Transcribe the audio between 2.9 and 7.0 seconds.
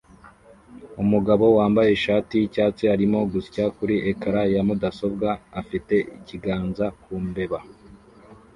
arimo gusya kuri ecran ya mudasobwa afite ikiganza